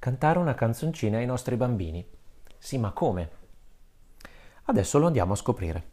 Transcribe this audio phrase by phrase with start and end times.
[0.00, 2.02] cantare una canzoncina ai nostri bambini.
[2.56, 3.30] Sì, ma come?
[4.64, 5.84] Adesso lo andiamo a scoprire.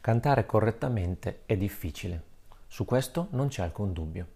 [0.00, 2.22] Cantare correttamente è difficile,
[2.66, 4.26] su questo non c'è alcun dubbio.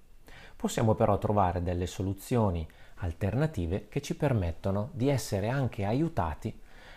[0.56, 6.54] Possiamo però trovare delle soluzioni alternative che ci permettono di essere anche aiutati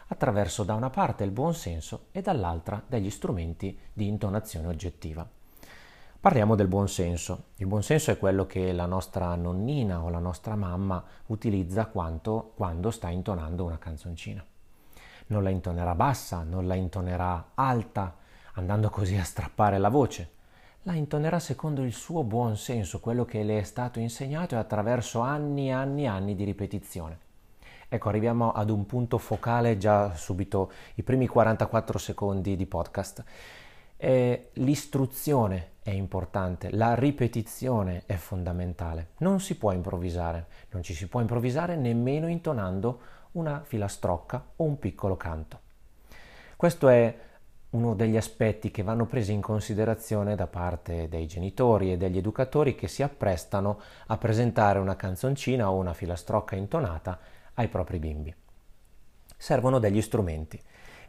[0.08, 5.40] attraverso da una parte il buon senso e dall'altra degli strumenti di intonazione oggettiva.
[6.22, 7.46] Parliamo del buon senso.
[7.56, 12.52] Il buon senso è quello che la nostra nonnina o la nostra mamma utilizza quanto,
[12.56, 14.46] quando sta intonando una canzoncina.
[15.30, 18.18] Non la intonerà bassa, non la intonerà alta,
[18.54, 20.34] andando così a strappare la voce.
[20.84, 25.22] La intonerà secondo il suo buon senso, quello che le è stato insegnato e attraverso
[25.22, 27.18] anni e anni e anni di ripetizione.
[27.90, 33.24] Ecco, arriviamo ad un punto focale già subito, i primi 44 secondi di podcast.
[34.04, 39.10] Eh, l'istruzione è importante, la ripetizione è fondamentale.
[39.18, 43.00] Non si può improvvisare, non ci si può improvvisare nemmeno intonando
[43.34, 45.60] una filastrocca o un piccolo canto.
[46.56, 47.16] Questo è
[47.70, 52.74] uno degli aspetti che vanno presi in considerazione da parte dei genitori e degli educatori
[52.74, 57.20] che si apprestano a presentare una canzoncina o una filastrocca intonata
[57.54, 58.34] ai propri bimbi.
[59.38, 60.60] Servono degli strumenti.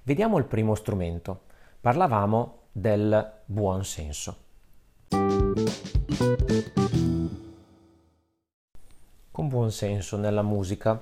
[0.03, 1.45] Vediamo il primo strumento.
[1.81, 4.37] Parlavamo del buon senso.
[9.31, 11.01] Con buon senso nella musica,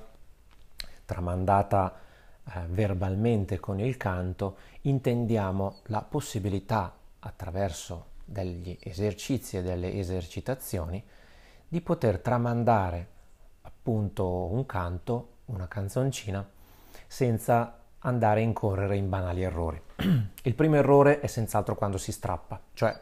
[1.05, 1.97] tramandata
[2.43, 11.03] eh, verbalmente con il canto, intendiamo la possibilità, attraverso degli esercizi e delle esercitazioni,
[11.67, 13.07] di poter tramandare
[13.61, 16.47] appunto un canto una canzoncina
[17.07, 19.81] senza andare a incorrere in banali errori.
[20.43, 22.97] Il primo errore è senz'altro quando si strappa, cioè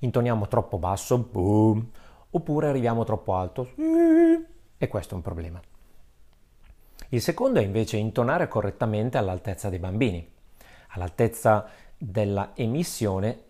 [0.00, 1.90] intoniamo troppo basso, boom,
[2.30, 3.70] oppure arriviamo troppo alto,
[4.78, 5.60] e questo è un problema.
[7.10, 10.26] Il secondo è invece intonare correttamente all'altezza dei bambini,
[10.88, 13.44] all'altezza della emissione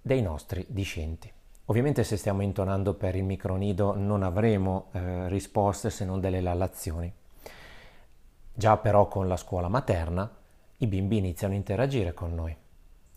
[0.00, 1.32] dei nostri discenti.
[1.66, 7.12] Ovviamente se stiamo intonando per il micronido non avremo eh, risposte se non delle lalazioni.
[8.54, 10.37] Già però con la scuola materna
[10.78, 12.56] i bimbi iniziano a interagire con noi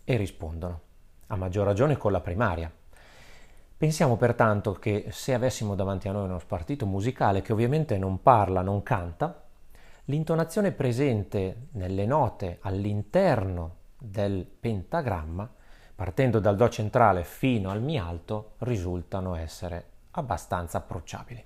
[0.04, 0.80] e rispondono,
[1.28, 2.70] a maggior ragione con la primaria.
[3.76, 8.62] Pensiamo pertanto che se avessimo davanti a noi uno spartito musicale che ovviamente non parla,
[8.62, 9.44] non canta,
[10.06, 15.48] l'intonazione presente nelle note all'interno del pentagramma,
[15.94, 21.44] partendo dal Do centrale fino al Mi alto, risultano essere abbastanza approcciabili.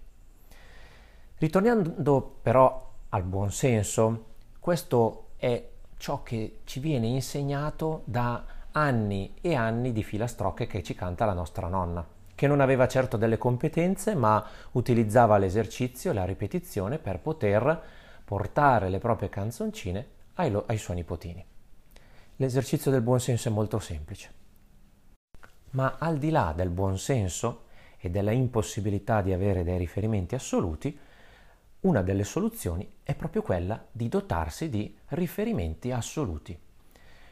[1.38, 4.24] Ritornando però al buon senso,
[4.58, 10.94] questo è ciò che ci viene insegnato da anni e anni di filastrocche che ci
[10.94, 16.98] canta la nostra nonna, che non aveva certo delle competenze, ma utilizzava l'esercizio la ripetizione
[16.98, 17.82] per poter
[18.24, 21.44] portare le proprie canzoncine ai, lo- ai suoi nipotini.
[22.36, 24.30] L'esercizio del buon senso è molto semplice.
[25.70, 27.64] Ma al di là del buon senso
[27.98, 30.98] e della impossibilità di avere dei riferimenti assoluti,
[31.80, 36.58] una delle soluzioni è proprio quella di dotarsi di riferimenti assoluti.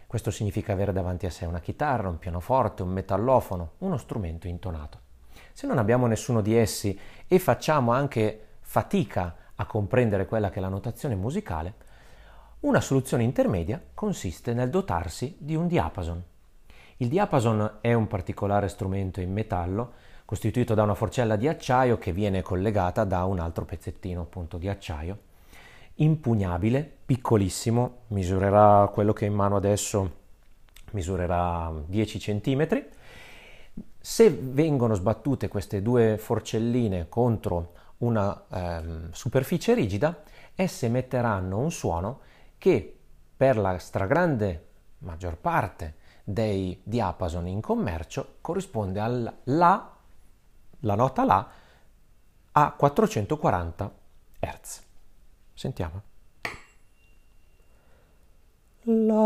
[0.06, 5.00] Questo significa avere davanti a sé una chitarra, un pianoforte, un metallofono, uno strumento intonato.
[5.52, 10.62] Se non abbiamo nessuno di essi e facciamo anche fatica a comprendere quella che è
[10.62, 11.74] la notazione musicale,
[12.60, 16.22] una soluzione intermedia consiste nel dotarsi di un diapason.
[16.98, 19.92] Il diapason è un particolare strumento in metallo
[20.24, 24.68] costituito da una forcella di acciaio che viene collegata da un altro pezzettino appunto di
[24.68, 25.18] acciaio,
[25.96, 30.22] impugnabile, piccolissimo, misurerà quello che è in mano adesso,
[30.92, 32.86] misurerà 10 cm.
[34.00, 40.22] Se vengono sbattute queste due forcelline contro una ehm, superficie rigida,
[40.54, 42.20] esse emetteranno un suono
[42.58, 42.96] che
[43.36, 44.66] per la stragrande
[44.98, 49.93] maggior parte dei diapason in commercio corrisponde al La
[50.84, 51.46] la nota La
[52.52, 53.92] a 440
[54.38, 54.82] Hz.
[55.54, 56.02] Sentiamo.
[58.82, 59.24] La.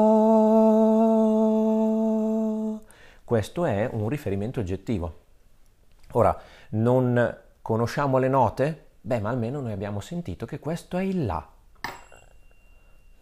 [3.25, 5.21] Questo è un riferimento oggettivo.
[6.13, 6.41] Ora,
[6.71, 8.87] non conosciamo le note?
[9.01, 11.47] Beh, ma almeno noi abbiamo sentito che questo è il La.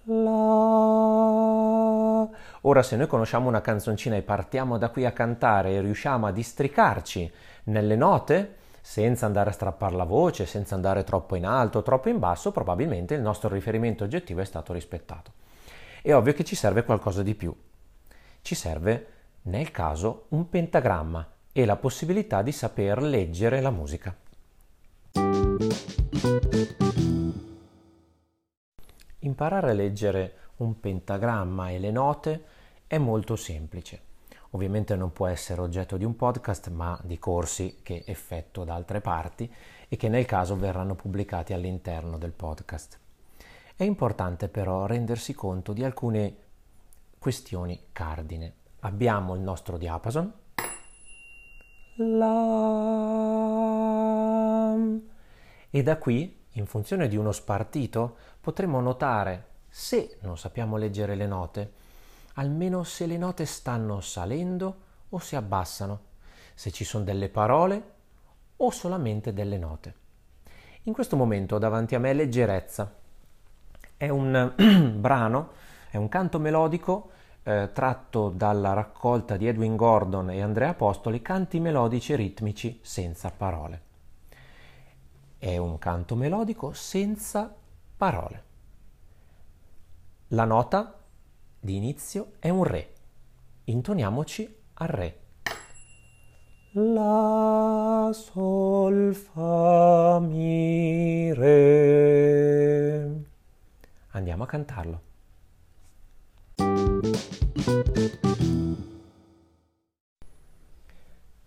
[0.04, 1.66] La.
[2.68, 6.32] Ora, se noi conosciamo una canzoncina e partiamo da qui a cantare e riusciamo a
[6.32, 7.32] districarci
[7.64, 12.08] nelle note, senza andare a strappare la voce, senza andare troppo in alto o troppo
[12.08, 15.30] in basso, probabilmente il nostro riferimento oggettivo è stato rispettato.
[16.02, 17.54] È ovvio che ci serve qualcosa di più.
[18.42, 19.06] Ci serve,
[19.42, 24.12] nel caso, un pentagramma e la possibilità di saper leggere la musica.
[29.20, 32.44] Imparare a leggere un pentagramma e le note
[32.86, 34.02] è molto semplice.
[34.50, 39.00] Ovviamente non può essere oggetto di un podcast, ma di corsi che effettuo da altre
[39.00, 39.52] parti
[39.88, 42.98] e che nel caso verranno pubblicati all'interno del podcast.
[43.74, 46.36] È importante però rendersi conto di alcune
[47.18, 48.54] questioni cardine.
[48.80, 50.32] Abbiamo il nostro diapason,
[51.96, 52.86] la
[55.70, 61.26] e da qui, in funzione di uno spartito, potremo notare, se non sappiamo leggere le
[61.26, 61.72] note,
[62.38, 64.76] almeno se le note stanno salendo
[65.10, 66.00] o si abbassano,
[66.54, 67.94] se ci sono delle parole
[68.56, 69.94] o solamente delle note.
[70.84, 72.94] In questo momento ho davanti a me Leggerezza.
[73.96, 74.52] È un
[74.98, 75.50] brano,
[75.90, 77.10] è un canto melodico
[77.42, 83.30] eh, tratto dalla raccolta di Edwin Gordon e Andrea Apostoli, canti melodici e ritmici senza
[83.30, 83.82] parole.
[85.38, 87.54] È un canto melodico senza
[87.96, 88.44] parole.
[90.28, 91.05] La nota
[91.58, 92.92] di inizio è un Re.
[93.64, 95.20] Intoniamoci al Re.
[96.72, 103.24] La Sol Fa Mi Re.
[104.10, 105.00] Andiamo a cantarlo.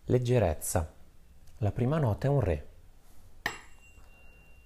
[0.05, 0.91] Leggerezza.
[1.59, 2.67] La prima nota è un Re.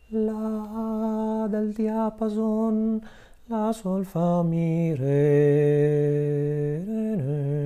[0.10, 3.02] La del diapason,
[3.50, 5.24] la sol fa mi re,
[6.88, 7.64] re, re.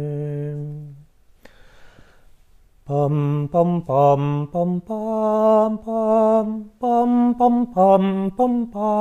[2.84, 6.50] pam pam pam pam pam pam
[6.82, 8.94] pam pam pam pam pa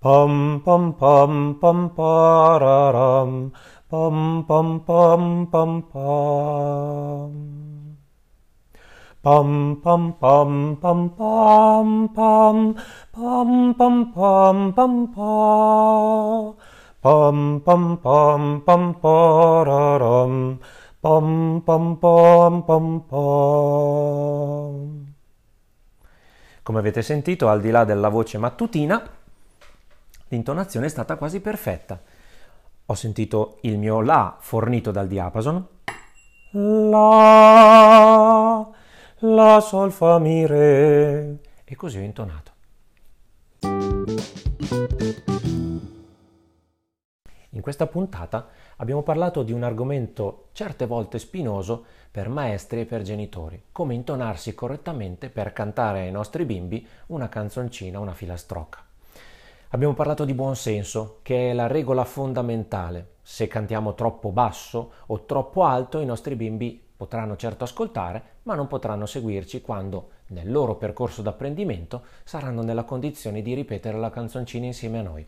[0.00, 3.52] pam pam pam pam pararam
[3.90, 7.49] pam pam pam pam pam
[9.22, 14.94] Pam pam pam pam pam pam pam pam pam pam pam
[17.02, 20.58] pam pam pam pam pararam
[21.00, 24.74] pam pam pam pam pam
[26.62, 29.02] Come avete sentito, al di là della voce mattutina,
[30.28, 32.00] l'intonazione è stata quasi perfetta
[32.90, 35.64] ho sentito il mio La fornito dal diapason.
[36.50, 36.98] La,
[39.22, 41.40] La, Sol, Fa, Mi, Re.
[41.64, 42.52] E così ho intonato.
[47.50, 53.02] In questa puntata abbiamo parlato di un argomento certe volte spinoso per maestri e per
[53.02, 58.82] genitori, come intonarsi correttamente per cantare ai nostri bimbi una canzoncina, una filastrocca.
[59.68, 63.16] Abbiamo parlato di buonsenso, che è la regola fondamentale.
[63.20, 68.66] Se cantiamo troppo basso o troppo alto, i nostri bimbi potranno certo ascoltare, ma non
[68.66, 74.98] potranno seguirci quando, nel loro percorso d'apprendimento, saranno nella condizione di ripetere la canzoncina insieme
[74.98, 75.26] a noi.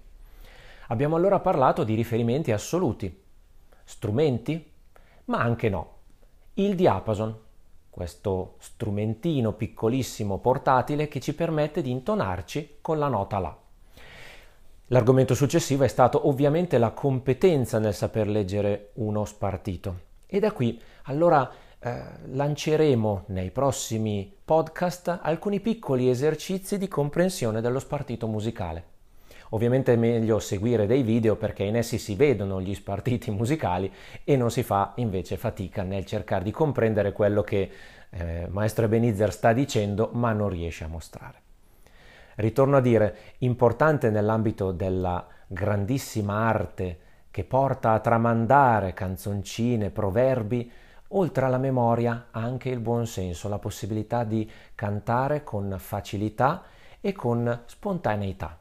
[0.89, 3.23] Abbiamo allora parlato di riferimenti assoluti,
[3.85, 4.71] strumenti,
[5.25, 5.95] ma anche no.
[6.53, 7.35] Il diapason,
[7.89, 13.57] questo strumentino piccolissimo portatile che ci permette di intonarci con la nota La.
[14.89, 20.11] L'argomento successivo è stato ovviamente la competenza nel saper leggere uno spartito.
[20.35, 21.47] E da qui allora
[21.79, 28.85] eh, lanceremo nei prossimi podcast alcuni piccoli esercizi di comprensione dello spartito musicale.
[29.51, 33.93] Ovviamente è meglio seguire dei video perché in essi si vedono gli spartiti musicali
[34.25, 37.71] e non si fa invece fatica nel cercare di comprendere quello che
[38.09, 41.43] eh, Maestro Ebenezer sta dicendo ma non riesce a mostrare.
[42.37, 47.01] Ritorno a dire, importante nell'ambito della grandissima arte
[47.33, 50.71] che porta a tramandare canzoncine, proverbi,
[51.09, 56.63] oltre alla memoria anche il buon senso, la possibilità di cantare con facilità
[57.01, 58.59] e con spontaneità.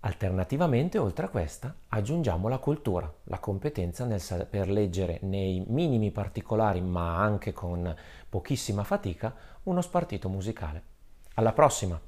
[0.00, 6.80] Alternativamente, oltre a questa, aggiungiamo la cultura, la competenza nel saper leggere nei minimi particolari,
[6.80, 7.92] ma anche con
[8.28, 9.34] pochissima fatica,
[9.64, 10.82] uno spartito musicale.
[11.34, 12.07] Alla prossima!